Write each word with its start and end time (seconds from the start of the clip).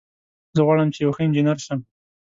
زه 0.55 0.61
غواړم 0.65 0.87
چې 0.93 0.99
یو 1.03 1.11
ښه 1.15 1.21
انجینر 1.25 1.57
شم 1.65 1.79